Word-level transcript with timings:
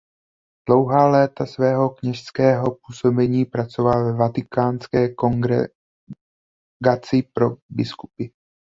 Dlouhá 0.69 1.07
léta 1.07 1.45
svého 1.45 1.89
kněžského 1.89 2.77
působení 2.87 3.45
pracoval 3.45 4.05
ve 4.05 4.13
vatikánské 4.17 5.09
kongregaci 5.13 7.23
pro 7.33 7.55
biskupy. 7.69 8.27